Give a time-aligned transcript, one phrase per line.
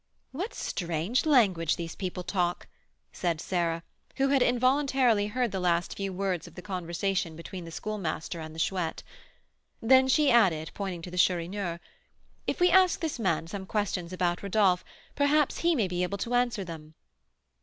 [0.31, 2.65] "What strange language these people talk!"
[3.13, 3.83] said Sarah,
[4.17, 8.55] who had involuntarily heard the last few words of the conversation between the Schoolmaster and
[8.55, 9.03] the Chouette.
[9.79, 11.79] Then she added, pointing to the Chourineur,
[12.47, 14.83] "If we ask this man some questions about Rodolph,
[15.13, 16.95] perhaps he may be able to answer them."